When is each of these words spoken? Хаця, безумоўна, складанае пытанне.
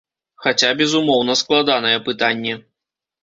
Хаця, 0.43 0.69
безумоўна, 0.79 1.35
складанае 1.43 1.93
пытанне. 2.09 2.57